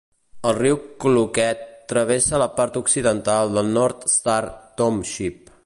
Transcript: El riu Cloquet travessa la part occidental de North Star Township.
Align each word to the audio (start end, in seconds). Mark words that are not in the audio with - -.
El 0.51 0.53
riu 0.59 0.79
Cloquet 1.03 1.61
travessa 1.93 2.39
la 2.43 2.47
part 2.55 2.81
occidental 2.83 3.55
de 3.59 3.65
North 3.77 4.09
Star 4.15 4.43
Township. 4.83 5.57